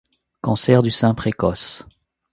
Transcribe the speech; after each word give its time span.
Cancer 0.41 0.81
du 0.81 0.89
sein 0.89 1.13
précoce. 1.13 1.85